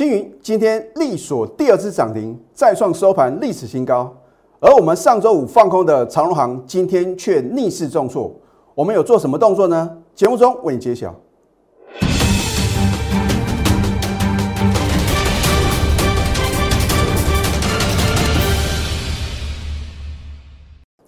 [0.00, 4.10] 青云今天力所第二次涨停，再创收盘历史新高。
[4.58, 8.34] 而我们上周五放空的长荣行，今天却逆势重挫。
[8.74, 9.98] 我们有做什么动作呢？
[10.14, 11.14] 节目中为你揭晓。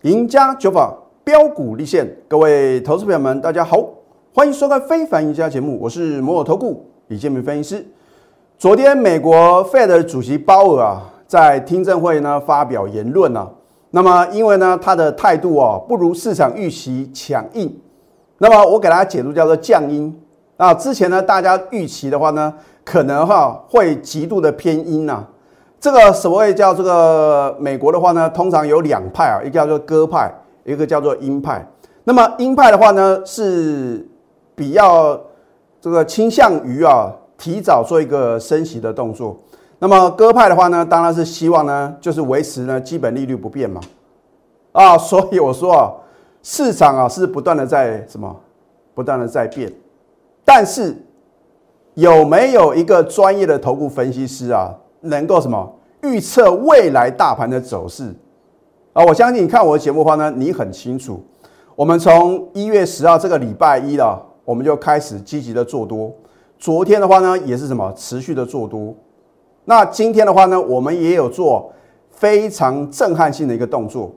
[0.03, 3.89] 赢家九法标股立现，各位投资朋友们，大家好，
[4.35, 7.87] 欢迎收看《非凡赢家》节目，我是摩尔投顾李建明分析师。
[8.63, 13.51] 昨天，美国 Fed 主席鲍尔啊，在听证会呢发表言论啊，
[13.91, 17.77] 那么因为呢他的态度啊不如市场预期强硬，
[18.39, 20.17] 那么我给大家解读叫做降音
[20.59, 20.73] 啊。
[20.73, 25.27] 之前呢大家预期的话呢，可能哈会极度的偏阴呐。
[25.81, 31.67] 这个所谓叫这个美国的话呢，通常有两派啊，一个叫做鸽派，一个叫做鹰派。
[32.05, 34.09] 那么鹰派的话呢，是
[34.55, 35.21] 比较
[35.81, 39.37] 这个倾向于啊，提早做一个升息的动作。
[39.81, 43.81] 那么鸽派的话呢，当然是希望呢，就是维持呢基本利率不变嘛。
[44.71, 45.91] 啊， 所以我说啊，
[46.41, 48.33] 市场啊是不断的在什么，
[48.95, 49.73] 不断的在变。
[50.45, 50.97] 但是
[51.95, 54.73] 有没有一个专业的头部分析师啊？
[55.01, 55.69] 能够什么
[56.05, 58.15] 预测未来大盘的走势
[58.93, 59.05] 啊？
[59.05, 61.21] 我相信你看我的节目的话呢，你很清楚。
[61.75, 66.13] 我们从一月十号这个礼拜一了，我们就开始积极的做多。
[66.63, 68.95] 昨天的话呢，也是什么持续的做多。
[69.65, 71.73] 那今天的话呢，我们也有做
[72.13, 74.13] 非常震撼性的一个动作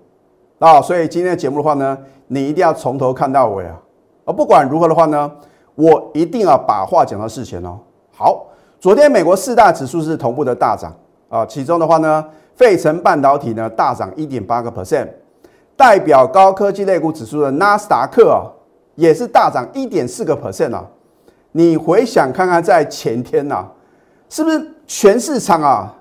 [0.60, 0.80] 啊。
[0.80, 3.82] 所以今天的节目的话呢，你一定要从头看到尾啊。
[4.26, 5.32] 而不管如何的话呢，
[5.74, 7.80] 我一定要把话讲到事前哦。
[8.12, 8.46] 好。
[8.80, 10.94] 昨天美国四大指数是同步的大涨
[11.28, 12.24] 啊，其中的话呢，
[12.54, 15.08] 费城半导体呢大涨一点八个 percent，
[15.76, 18.46] 代表高科技类股指数的纳斯达克啊
[18.94, 20.86] 也是大涨一点四个 percent 啊。
[21.58, 23.66] 你回想看看，在前天呐，
[24.28, 25.96] 是不是全市场啊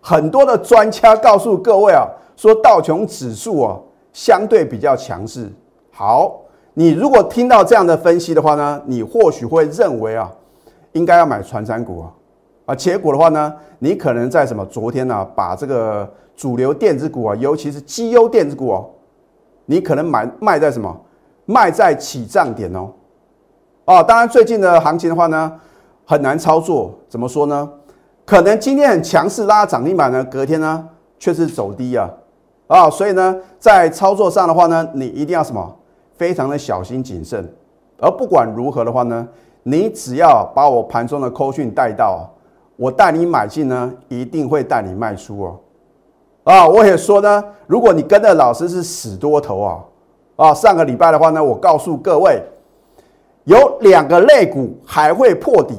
[0.00, 3.76] 很多的专家告诉各位啊，说道琼指数啊
[4.12, 5.50] 相对比较强势。
[5.90, 6.40] 好，
[6.74, 10.30] 你如果听到这样的分析的话呢，你或许会认为啊。
[10.92, 12.12] 应该要买传山股啊，
[12.66, 18.88] 啊，结果的话呢，你可能在什么昨天呢，把这个主流电子股啊，尤其是绩优电子股哦，
[19.66, 20.96] 你可能买卖在什么，
[21.46, 22.92] 卖在起涨点哦，
[23.84, 25.52] 哦，当然最近的行情的话呢，
[26.04, 27.68] 很难操作，怎么说呢？
[28.24, 32.10] 可能今天很强势拉涨停板呢，隔天呢却是走低啊，
[32.66, 35.76] 啊，所以呢，在操作上的话呢，你一定要什么，
[36.16, 37.46] 非常的小心谨慎，
[38.00, 39.28] 而不管如何的话呢。
[39.66, 42.30] 你只要把我盘中的扣讯带到，
[42.76, 45.58] 我带你买进呢，一定会带你卖出哦。
[46.42, 49.80] 啊，我也说呢，如果你跟的老师是死多头啊，
[50.36, 52.42] 啊，上个礼拜的话呢，我告诉各位，
[53.44, 55.74] 有两个类股还会破底，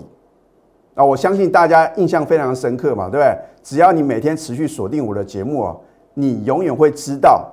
[0.96, 3.38] 啊，我相信大家印象非常深刻嘛，对不对？
[3.64, 5.76] 只要你每天持续锁定我的节目啊，
[6.14, 7.48] 你永远会知道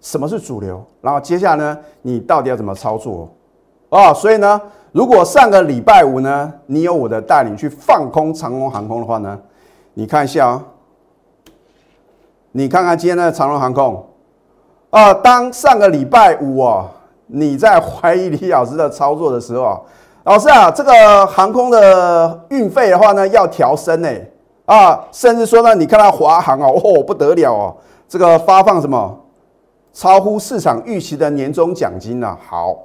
[0.00, 3.28] 什么是主流，然后接下来呢，你到底要怎么操作
[3.88, 4.12] 啊？
[4.14, 4.60] 所以呢。
[4.92, 9.40] 如果上个礼拜五呢，你有我的带领去放空长龙航空的话呢，
[9.94, 10.66] 你看一下啊，
[12.50, 14.04] 你看看今天的长龙航空
[14.90, 16.90] 啊，当上个礼拜五啊，
[17.32, 19.84] 你在怀疑李老师的操作的时候，
[20.24, 24.08] 老师啊，这个航空的运费的话呢要调升呢
[24.66, 27.76] 啊，甚至说呢，你看到华航哦，哦不得了哦，
[28.08, 29.18] 这个发放什么
[29.92, 32.36] 超乎市场预期的年终奖金呢？
[32.48, 32.76] 好。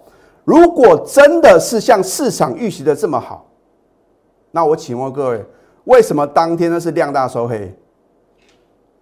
[0.44, 3.47] 如果真的是像市场预期的这么好，
[4.51, 5.44] 那我请问各位，
[5.85, 7.75] 为什么当天呢是量大收黑？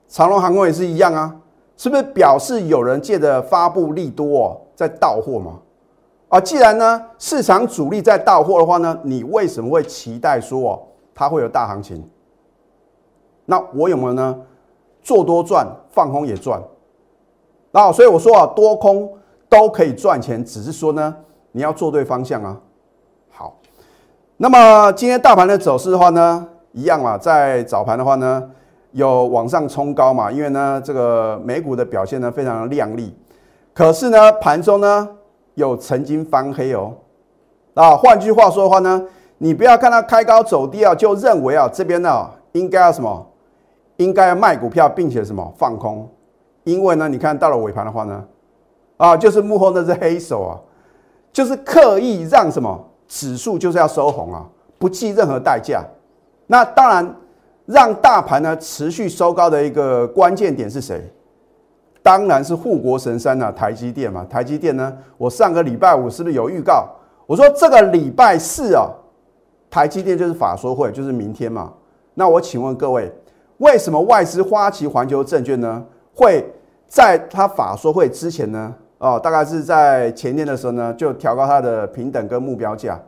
[0.07, 1.35] 长龙航空也是一样啊，
[1.75, 5.59] 是不是表示有人借着发布利多在到货吗？
[6.29, 10.81] 啊，既然呢市场主力在到货的话呢，你为什么会期待说哦
[11.13, 12.03] 它会有大行情？
[13.45, 14.39] 那我有没有呢？
[15.01, 16.61] 做多赚，放空也赚。
[17.71, 19.11] 那所以我说啊，多空
[19.49, 21.15] 都可以赚钱，只是说呢。
[21.55, 22.59] 你要做对方向啊！
[23.29, 23.59] 好，
[24.37, 28.49] 那么今天大盘的走势的话呢，一样啊，在早盘的话呢，
[28.93, 33.15] 有往上冲高嘛，因为呢，这个美股的表现呢非常的亮丽，
[33.73, 35.09] 可是呢，盘中呢
[35.55, 36.93] 有曾经翻黑哦。
[37.73, 39.03] 啊，换句话说的话呢，
[39.37, 43.25] 你不要看它开高走低啊，就认为啊这边呢应该要什么，
[43.97, 46.07] 应该要卖股票，并且什么放空，
[46.63, 48.23] 因为呢，你看到了尾盘的话呢，
[48.97, 50.59] 啊，就是幕后那只黑手啊。
[51.31, 54.45] 就是刻意让什么指数就是要收红啊，
[54.77, 55.83] 不计任何代价。
[56.45, 57.15] 那当然，
[57.65, 61.11] 让大盘呢持续收高的一个关键点是谁？
[62.03, 64.23] 当然是护国神山啊，台积电嘛。
[64.29, 66.87] 台积电呢，我上个礼拜五是不是有预告？
[67.25, 68.85] 我说这个礼拜四啊，
[69.71, 71.73] 台积电就是法说会，就是明天嘛。
[72.13, 73.11] 那我请问各位，
[73.59, 75.83] 为什么外资花旗环球证券呢
[76.13, 76.45] 会
[76.87, 78.75] 在它法说会之前呢？
[78.97, 82.99] 哦，大概是在前天的时候呢，就调高它的平等跟目标价。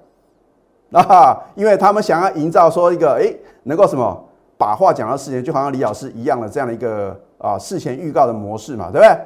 [0.92, 3.34] 啊，因为他们想要营造说一个哎，
[3.64, 4.24] 能够什么
[4.58, 9.18] 把话讲到事情，就好像李老师一样的这样的一个啊事前预告的模式嘛，对不对？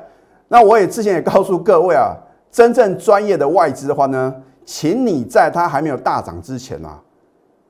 [0.48, 2.16] 那我也之前也告诉各位啊，
[2.52, 4.34] 真正专业的外资的话呢，
[4.66, 7.02] 请你在它还没有大涨之前啊，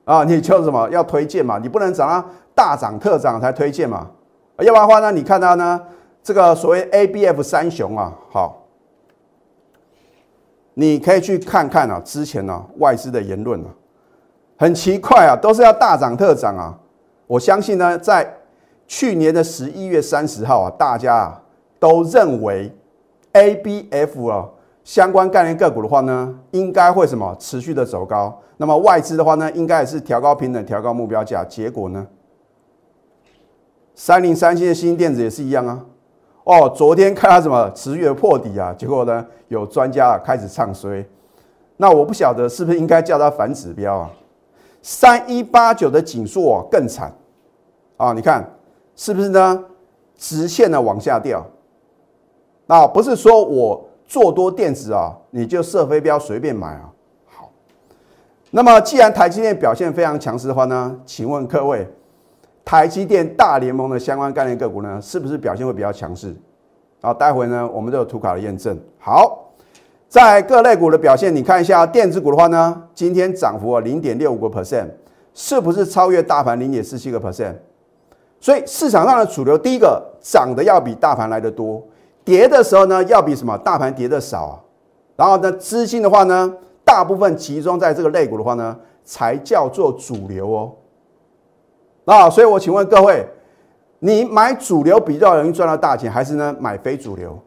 [0.04, 4.06] 啊，你就什么要推荐嘛，你不能等它大涨特涨才推荐嘛，
[4.58, 5.80] 要不然的话呢，你看它呢
[6.22, 8.66] 这个所谓 A B F 三雄啊，好，
[10.74, 13.66] 你可以去看看啊，之前呢外资的言论啊。
[14.58, 16.78] 很奇怪啊，都是要大涨特涨啊！
[17.26, 18.30] 我相信呢，在
[18.90, 21.40] 去年的十一月三十号啊，大家啊
[21.78, 22.74] 都认为
[23.30, 24.50] A B F 啊
[24.82, 28.36] 相关概念个股的话呢，应该会什么持续的走高。
[28.56, 31.44] 那么外资的话呢，应该也是调高平等、调高目标价。
[31.44, 32.04] 结果呢，
[33.94, 35.86] 三零三七的新电子也是一样啊。
[36.42, 41.06] 哦，昨天看它什么持续的破底啊，结果呢，有专家啊开始唱衰。
[41.76, 44.10] 那我不晓得是不是应该叫它反指标啊？
[44.82, 47.12] 三一八九的紧缩啊更惨
[47.96, 48.12] 啊！
[48.12, 48.44] 你看
[49.00, 49.64] 是不是呢？
[50.18, 51.42] 直线的往下掉。
[52.66, 56.92] 那不是说我做多电子啊，你就射飞镖随便买啊。
[57.24, 57.50] 好，
[58.50, 61.88] 那么既然台积电表现非常强势的话呢，请问各位，
[62.62, 66.36] 台积电大联盟的相关概念个股呢，是不是表现会比较强势？
[67.00, 68.78] 啊，待会呢，我们都有图卡的验证。
[68.98, 69.46] 好。
[70.10, 74.88] 在各类股的表现，你看一下电子股的话呢，今天涨幅啊零点六五个 percent，
[75.32, 77.54] 是不是超越大盘零点四七个 percent？
[78.40, 81.82] 所以市场上的主流，第一个涨的要比大盘来的多，
[82.24, 84.58] 跌的时候呢要比什么大盘跌的少啊。
[85.14, 86.50] 然后呢，资金的话呢，
[86.82, 90.72] 大部分集中在这个类股的话呢，才叫做主流哦。
[92.06, 93.28] 啊，所以我请问各位，
[93.98, 97.38] 你买主流比较容易赚到大钱，还是呢买非主流？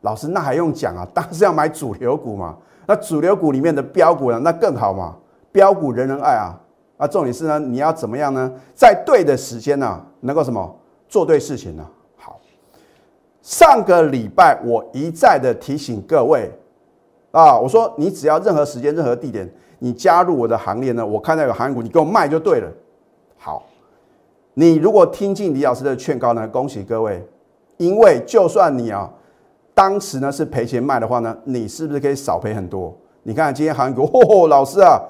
[0.00, 1.06] 老师，那还用讲啊？
[1.12, 2.56] 当然是要买主流股嘛。
[2.86, 5.14] 那主流股里面的标股呢，那更好嘛。
[5.52, 6.58] 标股人人爱啊。
[7.00, 8.52] 啊，重点是呢，你要怎么样呢？
[8.74, 10.76] 在对的时间呢，能够什么
[11.08, 11.86] 做对事情呢？
[12.18, 12.38] 好，
[13.40, 16.52] 上个礼拜我一再的提醒各位
[17.30, 22.70] 啊，我说你只要任何时间、任何地点，你加入我的行列呢，我看到有韩股，你给我卖就对了。
[23.38, 23.64] 好，
[24.52, 27.26] 你如果听进李老师的劝告呢，恭喜各位，
[27.78, 29.10] 因为就算你啊。
[29.72, 32.94] 当时呢是赔钱卖的话呢，你是不是可以少赔很多？
[33.22, 35.00] 你看今天航运股， 哦，老师啊，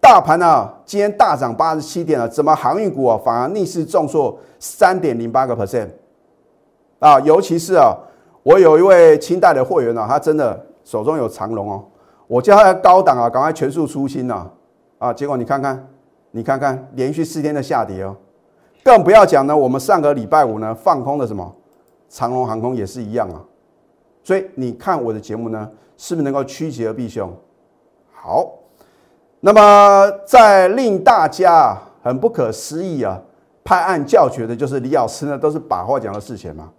[0.00, 5.88] 大盘啊今天大涨八十七点了，怎么航运股啊反而逆势重挫三点零八个 percent
[6.98, 7.20] 啊？
[7.20, 7.94] 尤其是啊，
[8.42, 11.84] 我有一位清代的会员啊，他真的手中有长龙哦，
[12.26, 14.50] 我叫他高档啊，赶快全数出清呐
[14.98, 15.12] 啊！
[15.12, 15.88] 结果你看看，
[16.30, 18.16] 你看看连续四天的下跌哦，
[18.82, 21.54] 更不要讲呢，我们上个礼拜五呢放空的什么
[22.08, 23.44] 长龙航空也是一样啊。
[24.24, 27.30] 所以你看我的节目呢，是不是能够趋吉而避凶？
[28.12, 28.50] 好，
[29.40, 33.18] 那么在令大家很不可思议啊，
[33.64, 36.70] 拍案叫绝的就是李老师呢，都是把话讲到事前嘛。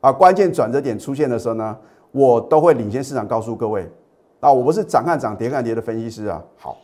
[0.00, 1.76] 啊，关键转折点出现的时候呢，
[2.12, 3.90] 我都会领先市场告诉各位。
[4.40, 6.42] 啊，我不是涨看涨跌看跌的分析师啊。
[6.58, 6.76] 好，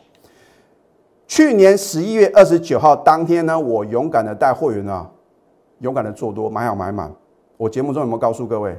[1.27, 5.07] 去年十一月二十九号当天呢，我勇敢的带会员啊，
[5.79, 7.11] 勇敢的做多，买好买满。
[7.57, 8.75] 我节目中有没有告诉各位？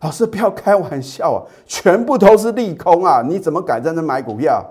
[0.00, 1.40] 老师不要开玩笑啊！
[1.64, 3.22] 全部都是利空啊！
[3.26, 4.62] 你怎么敢在那买股票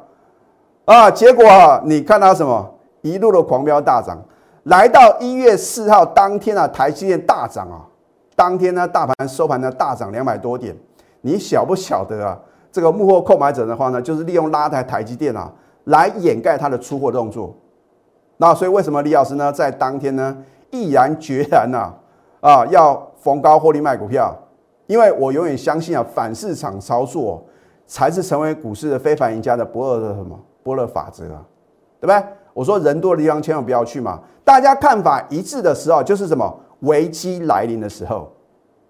[0.85, 1.09] 啊？
[1.11, 2.69] 结果啊，你看到什么？
[3.01, 4.17] 一路的狂飙大涨，
[4.63, 7.83] 来到一月四号当天啊，台积电大涨啊！
[8.35, 10.73] 当天呢，大盘收盘呢大涨两百多点。
[11.19, 12.39] 你晓不晓得啊？
[12.71, 15.51] 这个幕后购买者的话呢，就是利用拉抬台积电啊，
[15.83, 17.53] 来掩盖他的出货动作。
[18.37, 20.37] 那所以为什么李老师呢，在当天呢，
[20.71, 21.93] 毅然决然呐
[22.39, 24.33] 啊，要逢高获利卖股票？
[24.87, 27.43] 因为我永远相信啊，反市场操作
[27.85, 31.43] 才是成为股市的非凡赢家的不二的什么波勒法则啊，
[31.99, 32.23] 对不对？
[32.53, 34.19] 我说人多的地方千万不要去嘛。
[34.43, 36.59] 大家看法一致的时候，就是什么？
[36.81, 38.29] 危机来临的时候，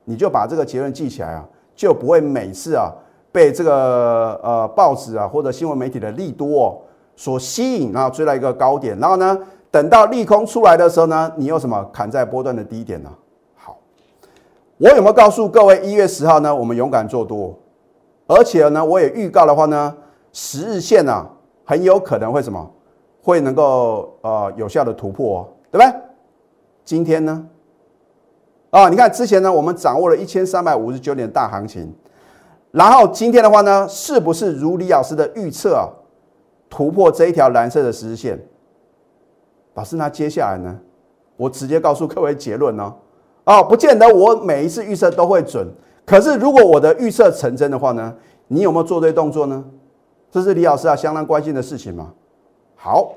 [0.06, 2.92] 你就把这个结论记起来啊，就不会每次啊
[3.32, 6.82] 被这个呃报纸啊或者新闻媒体的利多哦
[7.16, 9.38] 所吸引，然后追到一个高点，然后呢，
[9.70, 11.88] 等到利空出来的时候呢，你又什么？
[11.94, 13.10] 砍在波段的低点呢？
[13.56, 13.78] 好。
[14.80, 17.56] 我有没有告诉各位，一月十号呢，我们勇敢做多，
[18.26, 19.96] 而且呢，我也预告的话呢，
[20.32, 21.28] 十日线呢，
[21.64, 22.72] 很有可能会什么，
[23.22, 26.02] 会能够呃有效的突破，对不对？
[26.84, 27.48] 今天呢，
[28.70, 31.94] 啊，你看之前呢，我们掌握了一千三百五十九点大行情，
[32.72, 35.88] 然后今天的话呢，是不是如李老师的预测啊，
[36.70, 38.38] 突破这一条蓝色的十日线？
[39.76, 40.78] 老师，那接下来呢，
[41.38, 42.94] 我直接告诉各位结论呢，
[43.46, 45.66] 哦，不见得我每一次预测都会准，
[46.06, 48.14] 可是如果我的预测成真的话呢，
[48.50, 49.64] 你有没有做对动作呢？
[50.34, 52.12] 这是李老师啊相当关心的事情嘛。
[52.76, 53.14] 好，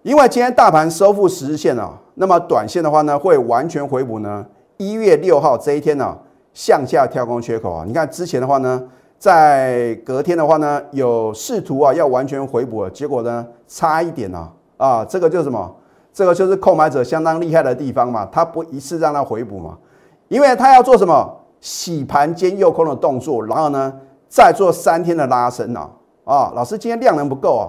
[0.00, 4.46] 因为今天大盘收复十日线啊，那么短线的话呢，会完全回补呢。
[4.78, 6.16] 一月六号这一天呢，
[6.54, 8.82] 向下跳空缺口啊，你看之前的话呢，
[9.18, 15.76] 在隔天的话呢，有试图啊要完全回补，结果呢差一点呢，啊，这个就是什么？
[16.10, 19.76] 这个就是购买者相当厉害的地方嘛，他不一次让它回补嘛，
[20.28, 23.92] 因为他要做什么洗盘兼诱空的动作，然后呢
[24.26, 25.90] 再做三天的拉升啊，
[26.24, 27.64] 啊，老师今天量能不够啊，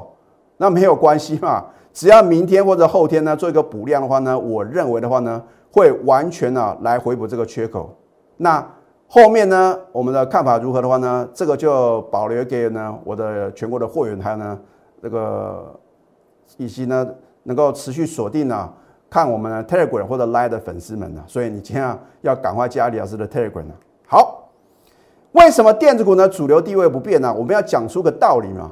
[0.58, 5.42] 那没有关系嘛， 只要明天或者后天呢做一个补量的话呢，我认为的话呢。
[5.72, 7.94] 会完全呢来回补这个缺口，
[8.38, 8.66] 那
[9.10, 11.28] 后面呢我们的看法如何的话呢？
[11.34, 14.58] 这个就保留给呢我的全国的会员，还有呢
[15.02, 15.78] 这个
[16.56, 17.06] 以及呢
[17.44, 18.72] 能够持续锁定呢
[19.10, 23.74] 看我们的 Telegram 或者 Line 的粉丝们呢，所以你今天啊要赶快加李老师的 Telegram 呢。
[24.08, 24.45] 好，
[25.36, 27.34] 为什么电子股呢主流地位不变呢？
[27.34, 28.72] 我们要讲出个道理嘛。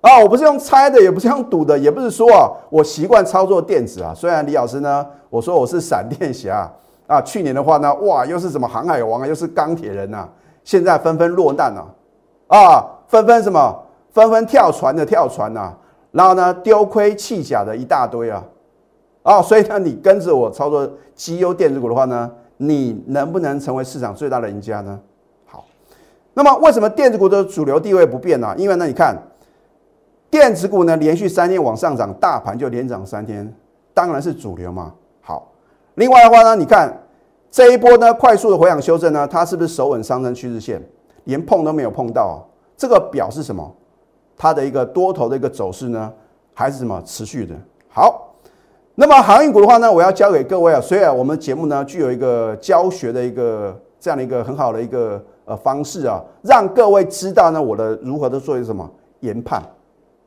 [0.00, 4.14] 啊，我不是用猜的，也不是用赌的，也不是说啊，我习惯操作电子啊。
[4.14, 6.70] 虽然李老师呢，我说我是闪电侠
[7.06, 10.26] 啊，去年的话呢，哇，又是什么航海王啊，又是钢铁人呐，
[10.64, 11.84] 现在纷纷落难了，
[12.46, 13.82] 啊，纷纷什么，
[14.12, 15.74] 纷纷跳船的跳船呐，
[16.12, 18.42] 然后呢，丢盔弃甲的一大堆啊，
[19.22, 24.98] 啊，所以呢，你跟着我操作绩优电子股的话呢，你能不能成为市场最大的赢家呢？
[26.34, 28.54] 那么为什么电子股的主流地位不变呢？
[28.56, 29.16] 因为呢，你看。
[30.30, 33.52] 电子股呢，连续三天往上涨，大盘就连涨三天，
[33.92, 34.94] 当然是主流嘛。
[35.20, 35.50] 好，
[35.96, 36.96] 另外的话呢，你看
[37.50, 40.80] 这一波呢，快速的回档修正呢，它是不是守稳上升趋势线，
[41.24, 42.48] 连碰都没有碰到？
[42.76, 43.74] 这个表示什么？
[44.36, 46.12] 它的一个多头的一个走势呢，
[46.54, 47.56] 还是什么持续的？
[47.88, 48.32] 好，
[48.94, 58.88] 那么航运股的话呢，我要教给各位啊，虽然我们节目呢具有一个教学的一个这样的一个很好的一个呃方式啊，让各位知道呢，我的如何的做一个什么
[59.18, 59.60] 研判。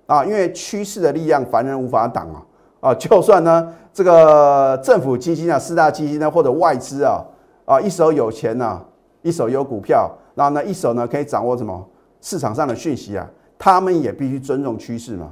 [0.05, 2.45] 啊，因为趋势的力量，凡人无法挡啊！
[2.81, 7.23] 啊，就算呢，这个政府基金啊，四大基金呢，或者外资啊，
[7.63, 8.81] 啊，一手有钱呐，
[9.21, 11.81] 一手有股票，然后呢，一手呢可以掌握什么
[12.19, 13.25] 市场上的讯息啊？
[13.57, 15.31] 他们也必须尊重趋势嘛。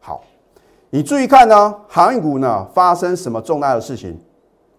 [0.00, 0.24] 好，
[0.90, 4.20] 你注意看呢，航运股呢发生什么重大的事情？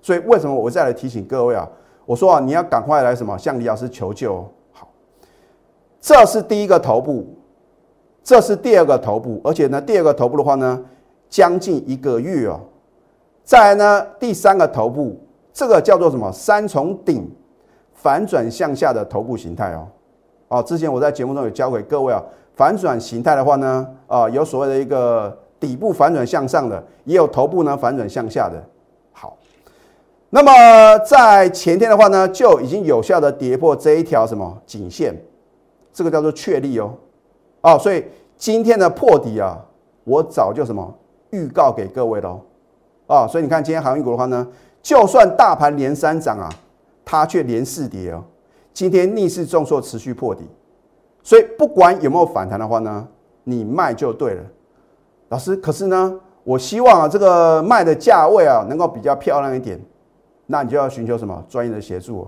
[0.02, 1.66] 所以为什么我再来提醒各位啊？
[2.06, 4.46] 我说啊，你要赶快来什么向李老师求救。
[4.72, 4.88] 好，
[6.00, 7.26] 这是第一个头部。
[8.24, 10.84] 这是第二个头部，而且呢，第二个头部的话呢，
[11.30, 12.60] 将近一个月哦。
[13.44, 15.16] 再来呢，第三个头部，
[15.54, 16.32] 这个叫做什么？
[16.32, 17.32] 三重顶
[17.94, 19.88] 反转向下的头部形态哦。
[20.48, 22.20] 哦，之前我在节目中有教给各位啊，
[22.56, 28.60] 反转形态的话呢，啊，有所谓的一个底部反转向上的，也有头部呢反转向下的。
[30.36, 35.16] 那么在前天的话呢，就已经有效的跌破这一条什么颈线，
[35.94, 36.94] 这个叫做确立哦。
[37.62, 38.04] 哦，所以
[38.36, 39.58] 今天的破底啊，
[40.04, 40.94] 我早就什么
[41.30, 42.42] 预告给各位喽。
[43.08, 44.46] 啊，所以你看今天航运股的话呢，
[44.82, 46.50] 就算大盘连三涨啊，
[47.06, 48.22] 它却连四跌哦。
[48.74, 50.44] 今天逆势重挫，持续破底，
[51.24, 53.08] 所以不管有没有反弹的话呢，
[53.46, 54.44] 你卖就对了。
[55.30, 59.80] 老师，可是呢，我希望啊，这个卖的价位啊，能够比较漂亮一点，
[60.48, 62.28] 那你就要寻求什么专业的协助。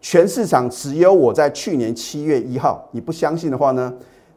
[0.00, 3.92] 全市场只有我在去年七月一号，你不相信的话呢？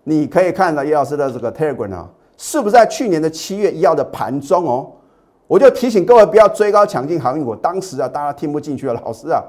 [0.05, 4.89] 你可以看到叶老师的这个 Telegram 啊，是不是在去年的七月一号的盘中哦？
[5.47, 7.53] 我就提醒各位不要追高抢进航运股。
[7.53, 9.43] 当时啊，大家听不进去了，老师啊，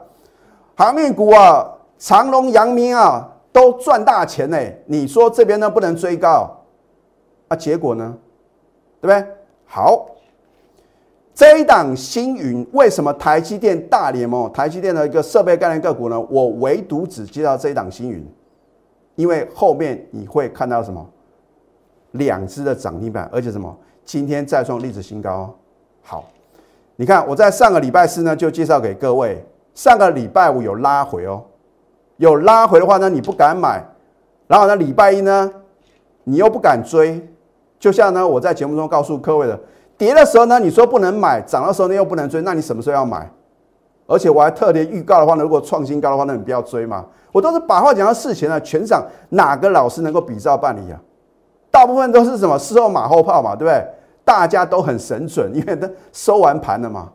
[0.77, 1.65] 航运股啊，
[1.99, 4.59] 长隆、阳明啊，都赚大钱呢。
[4.87, 6.51] 你说这边呢不能追高
[7.47, 7.55] 啊？
[7.55, 8.17] 结果呢，
[9.01, 9.25] 对不对？
[9.65, 10.07] 好，
[11.39, 16.21] 这一档星云为什么台积电大联盟、台积电的一个设备概念个股呢？
[16.29, 18.27] 我唯独只介绍这一档星云。
[19.15, 21.09] 因为后面你会看到什么？
[22.11, 23.73] 两只的涨停板，而且什么？
[24.05, 25.57] 今天再创历史新高。
[26.03, 26.29] 好，
[26.97, 29.41] 你看我在上个礼拜四呢就介绍给各位，
[29.75, 31.45] 上个礼拜五有拉回哦，
[32.17, 33.81] 有拉回的话呢你不敢买，
[34.49, 35.53] 然后呢礼拜一呢
[36.25, 37.25] 你又不敢追，
[37.79, 39.61] 就像呢我在节目中告诉各位的，
[39.99, 43.31] 跌的时候呢你说不能买，涨的时候呢又不能追，那你什么时候要买？
[44.07, 47.05] 而且我还特别预告的话呢，如果创新高的话，那你不要追嘛。
[47.31, 50.99] 我都是把话讲到事前了，全场哪个老师能够比照办理啊？
[51.71, 53.87] 大部分都是什么事后马后炮嘛，对不对？
[54.25, 57.13] 大家都很神准，因为都收完盘了嘛。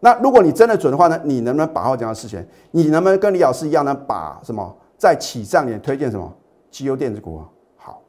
[0.00, 2.46] 那如果你真的准的话呢，你能不能把话讲到事前？
[2.70, 3.94] 你能不能跟李老师一样呢？
[4.06, 6.30] 把什么在起涨点推荐什么
[6.70, 7.48] 绩优电子股啊？
[7.78, 8.02] 好，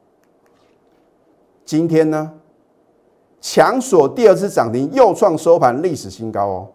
[1.64, 2.30] 今天呢，
[3.48, 6.66] 强锁第二次涨停，又创收盘历史新高哦。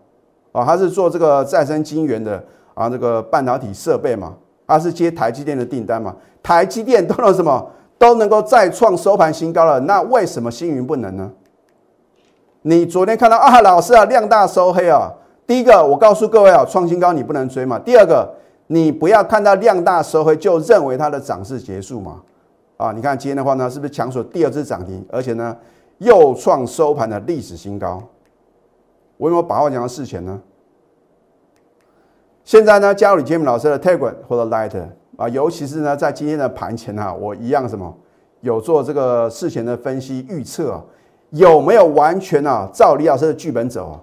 [0.54, 2.42] 啊，它是做这个再生晶圆的
[2.74, 4.34] 啊，这个半导体设备嘛，
[4.66, 11.30] 它是接台积电的订单嘛，台积电都能什么都能够再创收盘新高了，那为什么星云不能呢？
[12.62, 15.12] 你昨天看到啊，老师啊，量大收黑啊。
[15.46, 17.78] 第一个，我告诉各位啊，创新高你不能追嘛。
[17.78, 18.34] 第二个，
[18.68, 22.22] 你不要看到量大收黑就认为它的涨势结束嘛。
[22.78, 25.54] 啊，你看今天的话呢，是不是强锁第二次涨停，而且呢
[26.02, 28.02] 又创收盘的历史新高？
[29.18, 30.42] 我有没有把握讲到事前呢？
[32.44, 34.84] 现在呢，加入李建明老师的 Telegram 或者 Light
[35.16, 37.96] 啊，尤其是呢，在今天的盘前啊，我一样什么
[38.40, 40.84] 有做这个事前的分析预测啊，
[41.30, 44.02] 有没有完全啊照李老师的剧本走啊？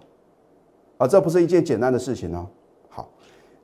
[0.99, 2.47] 啊，这不是一件简单的事情哦。
[2.89, 3.09] 好，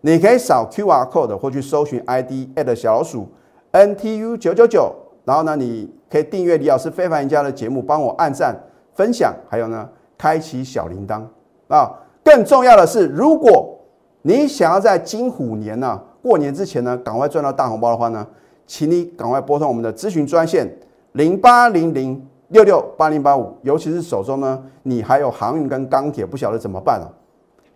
[0.01, 3.29] 你可以扫 QR code 或去搜寻 ID at 小老鼠
[3.71, 4.93] NTU 九九九，
[5.25, 8.55] 然后呢，你可以订阅李老师非凡赢家的节目，帮我按赞、
[8.95, 9.89] 分享，还有呢，
[10.19, 11.23] 开启小铃铛
[11.69, 11.91] 啊。
[12.23, 13.79] 更重要的是，如果
[14.23, 18.27] 你想要在金虎年呢过年之前呢赶快赚到大红包的话呢，
[18.67, 20.67] 请你赶快拨通我们的咨询专线
[21.13, 27.09] 零八零零六六八零八五，尤其是手中呢你还有航运跟钢铁不晓得怎么办啊，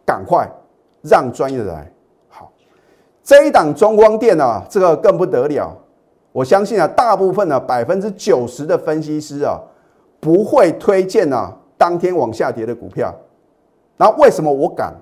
[0.07, 0.49] 赶快
[1.03, 1.93] 让专业的来。
[2.29, 2.51] 好，
[3.23, 5.77] 这一档中光电啊，这个更不得了，
[6.33, 9.59] 我相信啊，大部分呢百分之九十的分析师啊
[10.21, 13.15] 不会推荐啊当天往下跌的股票，
[13.97, 14.93] 那为什么我敢？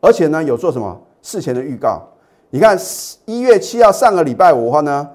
[0.00, 2.02] 而且呢，有做什么事前的预告？
[2.50, 2.78] 你看
[3.24, 5.08] 一月七号上个礼拜五的话呢，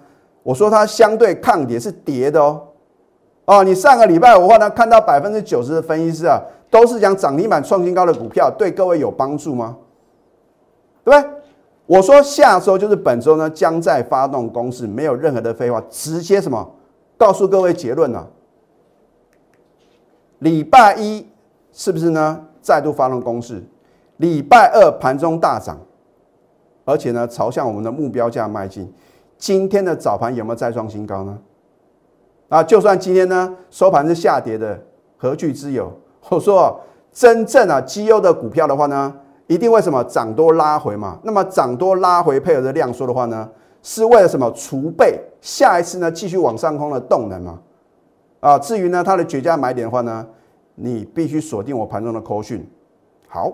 [0.44, 2.62] 我说它相对抗跌是跌的哦。
[3.46, 9.77] 哦，你上个礼拜五的话呢，看到百分之九十的分析师啊，都是讲涨停板创新高的股票，对各位有帮助吗？
[11.03, 11.41] 对不对？
[11.92, 16.74] 我说下周就是本周呢，将在发动攻势，没有任何的废话，直接什么
[17.18, 18.26] 告诉各位结论呢？
[20.40, 21.28] 礼拜一
[21.74, 22.46] 是不是呢？
[22.62, 23.62] 再度发动攻势？
[24.16, 25.78] 礼拜二盘中大涨，
[26.86, 28.90] 而且呢朝向我们的目标价迈进。
[29.38, 31.38] 今天的早盘有没有再创新高呢？
[32.48, 34.82] 啊，就算今天呢收盘是下跌的，
[35.18, 35.92] 何惧之有？
[36.30, 36.80] 我说
[37.12, 39.14] 真正啊绩优的股票的话呢，
[39.51, 41.20] 一定为什么涨多拉回嘛？
[41.24, 43.50] 那么涨多拉回配合的量缩的话呢，
[43.83, 44.50] 是为了什么？
[44.53, 47.59] 储备下一次呢继续往上空的动能嘛？
[48.40, 50.25] 啊，至于呢它的绝佳买点的话呢，
[50.75, 52.66] 你必须锁定我盘中的扣讯。
[53.27, 53.51] 好。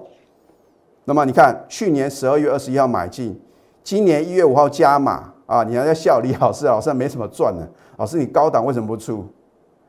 [1.05, 3.39] 那么你看，去年十二月二十一号买进，
[3.81, 5.63] 今年一月五号加码啊！
[5.63, 7.65] 你还在笑李老师，老师没什么赚呢。
[7.95, 9.25] 老师，你高档为什么不出？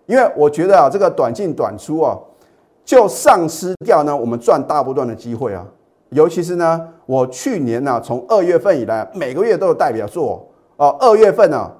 [0.07, 2.16] 因为我觉得啊，这个短进短出啊，
[2.85, 5.66] 就丧失掉呢我们赚大波段的机会啊。
[6.11, 10.97] 尤其是呢，我去年呢，从二月份以来，每个月都有代表作哦。
[11.01, 11.71] 二月份呢，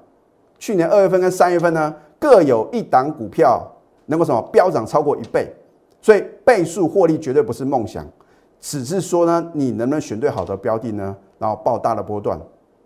[0.59, 3.67] 去年二月份跟三月份呢，各有一档股票
[4.07, 5.51] 能够什么飙涨超过一倍，
[6.03, 8.07] 所以倍数获利绝对不是梦想。
[8.61, 11.17] 只是说呢，你能不能选对好的标的呢？
[11.39, 12.37] 然后爆大的波段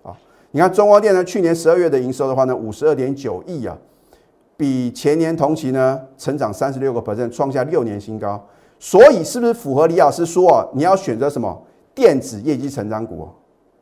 [0.02, 0.14] 啊！
[0.50, 3.76] 你看中光电呢，去年十二月的营收的话呢，五十二点九亿啊，
[4.56, 8.40] 比前年同期呢成长三十六个 percent，创下六年新高。
[8.82, 10.66] 所以是不是符合李老师说啊？
[10.72, 11.56] 你要选择什么
[11.94, 13.28] 电子业绩成长股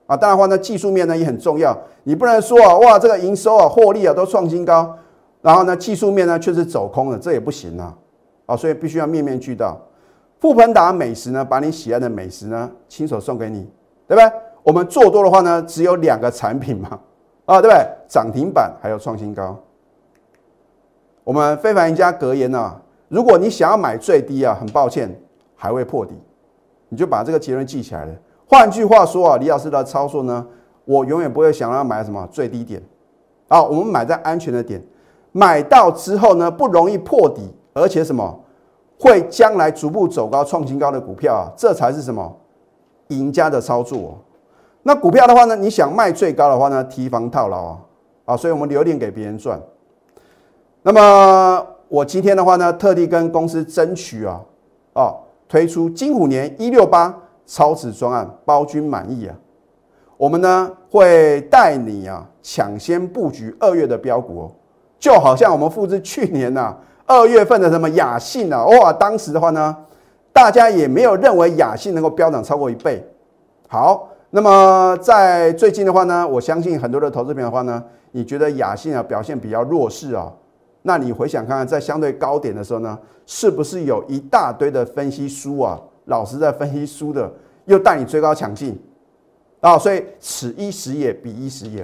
[0.07, 0.15] 啊？
[0.15, 1.75] 当然话呢，技术面呢也很重要。
[2.03, 4.95] 你不能说啊，哇，这个营收啊、获利啊都创新高，
[5.41, 7.97] 然后呢技术面呢却是走空了，这也不行啊！
[8.45, 9.81] 啊，所以必须要面面俱到。
[10.39, 13.67] 富盆达美食呢，把你喜爱的美食呢，亲手送给你，
[14.07, 14.31] 对不对？
[14.63, 17.01] 我们做多的话呢，只有两个产品嘛，
[17.47, 17.89] 啊，对不对？
[18.07, 19.59] 涨停板还有创新高。
[21.25, 22.79] 我们非凡赢家格言呢，
[23.11, 25.15] 如果你想要买最低啊，很抱歉，
[25.57, 26.15] 还会破底，
[26.89, 28.15] 你就把这个结论记起来了。
[28.47, 30.47] 换句话说啊，李老师的操作呢，
[30.85, 32.81] 我永远不会想要买什么最低点，
[33.49, 34.81] 啊，我们买在安全的点，
[35.33, 38.41] 买到之后呢，不容易破底，而且什么？
[38.99, 42.37] 会将来逐步走高、创新高的股票啊，这才是什么
[43.09, 44.19] 赢家的操作。
[44.83, 47.79] 那股票的话呢，你想卖最高的话呢，提防套牢啊
[48.27, 48.37] 啊！
[48.37, 49.61] 所以我们留点给别人赚。
[50.83, 54.41] 那么我今天的话呢，特地跟公司争取啊
[54.93, 55.13] 啊，
[55.49, 57.13] 推出金虎年一六八
[57.45, 59.35] 超值专案，包君满意啊！
[60.17, 64.53] 我们呢会带你啊抢先布局二月的标股哦，
[65.01, 66.77] 就好像我们复制去年呐。
[67.07, 69.77] 二月份的什么雅信啊，哇，当时的话呢，
[70.33, 73.05] 大家也没有认为雅信能够飙涨超过一倍。
[73.67, 80.33] 好，那么在最近的话呢，我相信很多的投资品的话呢，你觉得雅信啊表现比较弱势啊？
[80.83, 87.31] 那你回想看看，在相对高点的时候呢，是不是有一大堆的分析书啊，老师在分析书的，
[87.67, 88.81] 又带你追高抢进
[89.61, 89.79] 啊？
[89.79, 91.83] 所以此一时也，彼一时也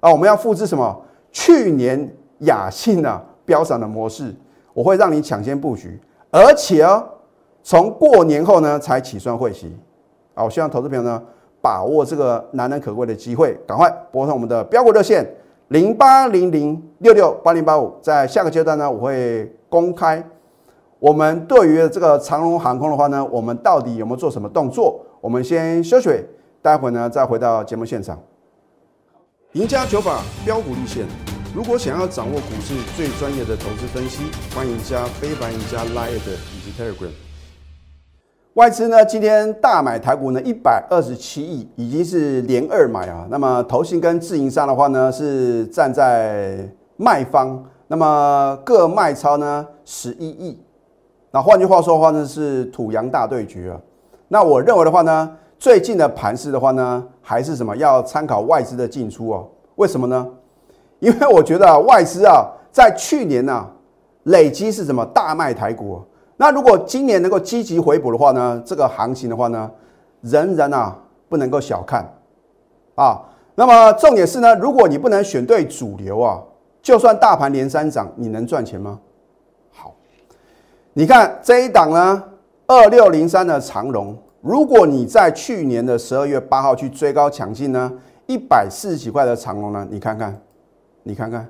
[0.00, 0.10] 啊！
[0.10, 1.02] 我们要复制什么？
[1.30, 3.22] 去年雅信啊。
[3.44, 4.32] 飙涨的模式，
[4.72, 7.04] 我会让你抢先布局，而且哦，
[7.60, 9.76] 从过年后呢才起算会息。
[10.32, 11.20] 啊，我希望投资朋友呢
[11.60, 15.28] 把握这个难能可贵的机会，赶快拨通我们的标股热线
[15.72, 17.98] 零八零零六六八零八五。
[18.02, 20.22] 在下个阶段呢，我会公开
[20.98, 25.00] 我们对于这个长龙航空的话呢，我们到底有没有做什么动作？
[25.22, 26.10] 我们先休息，
[26.60, 28.20] 待会呢再回到节目现场。
[29.52, 31.06] 赢家九法标股立线。
[31.54, 37.31] 如果想要掌握股市最专业的投资分析，欢迎加非凡、赢家 Line 以及 Telegram。
[38.54, 43.26] 外资呢今天大买台股呢一百二十七亿，已经是连二买啊。
[43.30, 46.58] 那么投信跟自营商的话呢是站在
[46.98, 50.62] 卖方，那么各卖超呢十一亿。
[51.30, 53.80] 那换句话说的话呢是土洋大对决啊。
[54.28, 59.48] 那我认为的话呢，最近的盘势的话呢还是什么要参考外资的进出哦。
[59.76, 60.28] 为什么呢？
[60.98, 63.66] 因为我觉得，外资啊，在去年呢，
[64.24, 66.02] 累积是什么大卖台股？
[66.36, 69.70] 那如果今年能够积极回补的话呢，这个行情的话呢，
[70.20, 70.96] 仍然啊
[71.28, 72.04] 不能够小看
[72.94, 73.20] 啊。
[73.54, 76.40] 那么重点是呢，如果你不能选对主流啊，
[76.80, 78.98] 就算大盘连三涨，你能赚钱吗？
[79.72, 79.94] 好，
[80.94, 82.22] 你看这一档呢，
[82.66, 87.92] 二六零三的长荣，如果你在去年的十二月八号去追高抢进呢，
[88.26, 90.40] 一百四十几块的长荣呢，你看看。
[91.04, 91.44] 你看看，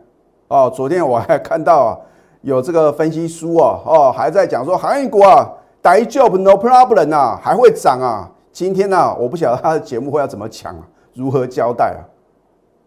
[0.48, 1.92] 哦，昨天我还看到啊，
[2.42, 5.48] 有这个分析书啊，哦，还在讲说韩国啊
[5.81, 8.28] ，d job no problem 啊，还会涨啊。
[8.52, 10.83] 今天呢，我不晓得他的节目会要怎么抢啊，
[11.14, 11.94] 如何交代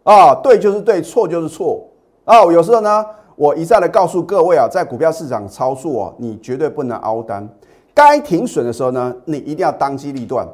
[0.03, 0.13] 啊？
[0.13, 1.87] 啊，对就是对，错就是错
[2.25, 2.43] 啊。
[2.43, 3.05] 有时候呢，
[3.37, 7.47] 我一再的告诉各位啊，在股票市场操作啊，你绝对不能凹单，
[7.93, 10.45] 该停损的时候呢，你一定要当机立断。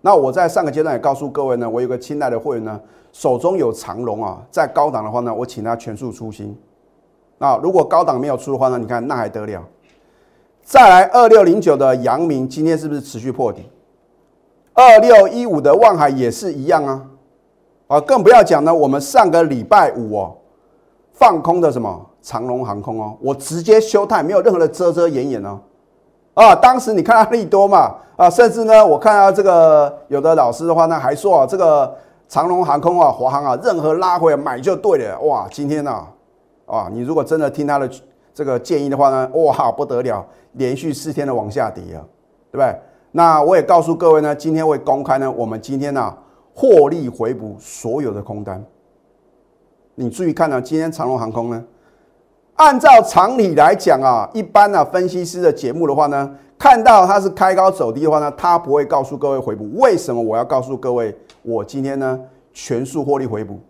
[0.00, 2.80] 那我在上个阶段也告诉各位呢，我有个亲爱的会员呢。
[3.12, 6.56] 手中有长龙啊，在高档的话呢，我请他全数出新。
[7.44, 9.62] 那如果高档没有出的话呢，你看那还得了？
[10.62, 13.68] 再来二六零九的阳明，今天是不是持续破底？
[14.72, 17.04] 二六一五的望海也是一样啊，
[17.88, 20.34] 啊，更不要讲呢，我们上个礼拜五哦，
[21.12, 25.60] 放空的什么长龙航空哦，我直接休态，没有任何的遮遮掩掩哦。
[26.32, 27.94] 啊，当时你看到利多嘛？
[28.16, 31.94] 啊，甚至呢，我看到这个有的老师的话呢，还说啊，这个。
[32.26, 35.20] 长龙航空啊，华航啊，任何拉回来买就对了。
[35.20, 36.08] 哇，今天呢，啊，
[36.66, 37.90] 啊你如果真的听他的
[38.32, 42.04] 这个建议的话呢，哇，不得了，连续四天的往下跌啊，
[42.50, 42.74] 对不对？
[43.12, 46.16] 那我也告诉各位呢，今天会公开呢，我们今天呢
[46.52, 48.64] 获利回补所有的空单。
[49.94, 51.64] 你注意看呢，今天长龙航空呢，
[52.54, 59.70] 按照常理来讲啊，一般呢分析师的节目的话呢，看到它是开高走低的话呢，他不会告诉各位回补。
[59.78, 61.16] 为什么我要告诉各位？
[61.42, 62.20] 我今天呢
[62.52, 63.60] 全数获利回补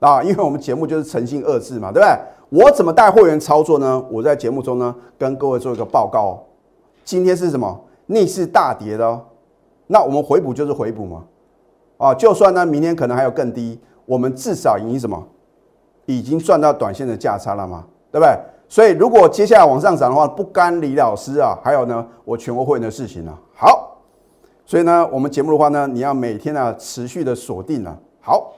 [0.00, 2.62] 啊，因为我们节目就是诚信二字嘛，对不对？
[2.62, 4.04] 我怎么带会员操作呢？
[4.10, 6.42] 我在节目中呢跟各位做一个报告。
[7.04, 9.20] 今天是什么逆势大跌的哦，
[9.86, 11.24] 那我们回补就是回补嘛。
[11.96, 15.22] 啊，就算呢明天可能还有更低，我们至少已经什么
[16.04, 18.36] 已经赚到短线的价差了嘛，对不对？
[18.68, 23.32] 所以如果接下来往上涨的话，不干李老师啊，还有呢我全国会员的事情呢。
[23.54, 23.84] 好。
[24.68, 27.96] 所以呢，我们节目的话呢，你要每天呢持续的锁定了。
[28.20, 28.52] 好，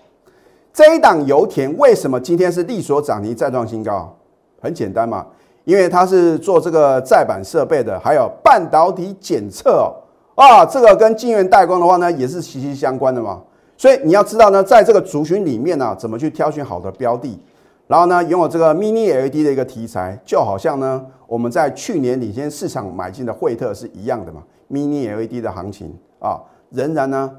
[0.73, 4.15] 这一档油田为什么今天是力所涨停再创新高？
[4.61, 5.25] 很简单嘛，
[5.65, 9.93] 因为它是做这个载板设备的，还有半导体检测
[10.37, 13.41] 哦，啊，这个跟晶圆代工的话呢，也是息息相关的嘛。
[13.77, 17.39] 所以你要知道呢，在这个族群里面呢，怎么去挑选好的标的，
[17.87, 24.43] 然后呢，拥有这个 Mini LED 的一个题材，就好像呢，我们在去年领先市场买进的惠特是一样的嘛。
[24.69, 27.31] Mini LED 的行情啊，仍然呢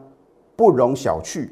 [0.56, 1.50] 不容小觑。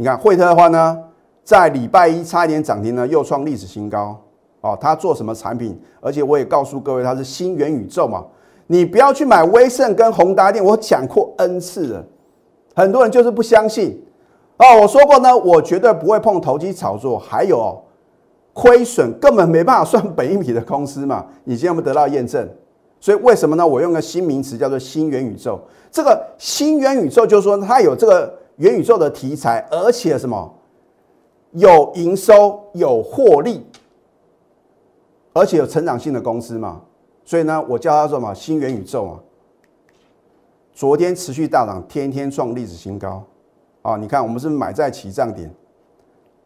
[0.00, 0.98] 你看惠特的话呢，
[1.44, 4.18] 在礼拜一差一点涨停呢，又创历史新高。
[4.62, 5.78] 哦，它做什么产品？
[6.00, 8.24] 而且我也告诉各位，它是新元宇宙嘛。
[8.66, 12.04] 你不要去买威盛跟宏达电，我讲过 N 次了，
[12.74, 14.02] 很多人就是不相信。
[14.56, 17.78] 哦，我说过呢，我绝对不会碰投机炒作，还有
[18.54, 21.26] 亏损根本没办法算本一米的公司嘛。
[21.44, 22.48] 你今天有没有得到验证？
[22.98, 23.66] 所以为什么呢？
[23.66, 25.60] 我用个新名词叫做新元宇宙。
[25.90, 30.54] 这个新元宇宙就是说它有这个元宇宙的题材，而且什么
[31.52, 33.64] 有营收、有获利，
[35.32, 36.82] 而且有成长性的公司嘛。
[37.24, 39.20] 所以呢，我叫它什么新元宇宙啊。
[40.74, 43.22] 昨天持续大涨，天天创历史新高
[43.80, 43.96] 啊！
[43.96, 45.50] 你看我们是买在起涨点，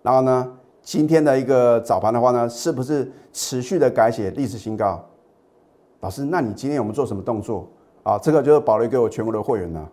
[0.00, 5.05] 然后呢，今天的一个早盘的话呢，是不是持续的改写历史新高？
[5.98, 7.66] 老师，那你今天有没有做什么动作
[8.05, 8.16] 啊？
[8.18, 9.88] 这个就是保留给我全国的会员呢。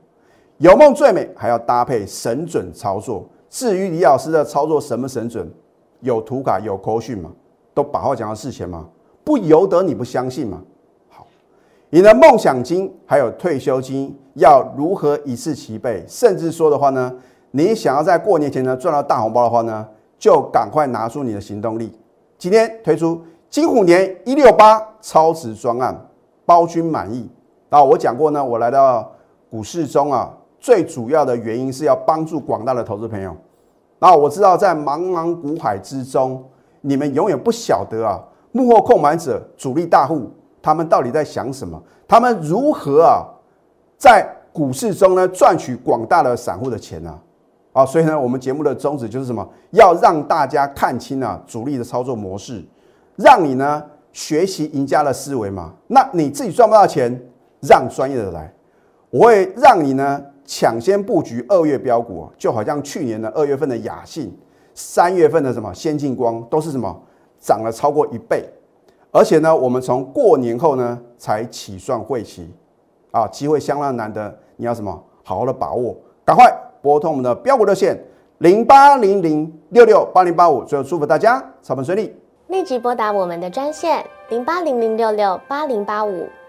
[0.61, 3.27] 有梦最美，还要搭配神准操作。
[3.49, 5.51] 至于李老师的操作什么神准，
[6.01, 7.31] 有图卡有口讯嘛？
[7.73, 8.87] 都把话讲到事前嘛，
[9.23, 10.61] 不由得你不相信嘛。
[11.09, 11.25] 好，
[11.89, 16.05] 你的梦想金还有退休金要如何一次齐备？
[16.07, 17.11] 甚至说的话呢，
[17.49, 19.87] 你想要在过年前呢赚到大红包的话呢，
[20.19, 21.91] 就赶快拿出你的行动力。
[22.37, 23.19] 今天推出
[23.49, 25.99] 金虎年一六八超值专案，
[26.45, 27.27] 包君满意。
[27.71, 29.11] 啊，我讲过呢，我来到
[29.49, 33.35] 股市中啊，最主要的原因是要帮助广大的投资朋友。
[33.99, 36.41] 那我知道在茫茫股海之中，
[36.79, 43.25] 你们永远不晓得啊，幕后控盘者、主力大户他们到底在想什么，他们如何啊，
[43.97, 47.19] 在股市中呢赚取广大的散户的钱呢？
[47.73, 49.45] 啊，所以呢，我们节目的宗旨就是什么？
[49.71, 52.63] 要让大家看清啊主力的操作模式，
[53.15, 55.73] 让你呢学习赢家的思维嘛。
[55.87, 57.19] 那你自己赚不到钱。
[57.63, 58.51] 让专业的来，
[59.11, 64.37] 我会让你呢抢先布局二月标股，就好像去年的二月份的雅信，
[64.73, 67.01] 三月份的什么先进光都是什么
[67.39, 68.43] 涨了超过一倍，
[69.11, 72.49] 而且呢，我们从过年后呢才起算会期，
[73.11, 74.91] 啊，机会相当难得，你要什么
[75.23, 76.51] 好好的把握，赶快
[76.81, 77.97] 拨通我们的标股热线
[78.39, 82.13] 零八零零六六八零八五，最后祝福大家操盘顺利，
[82.47, 86.27] 立即拨打我们的专线零八零零六六八零八五。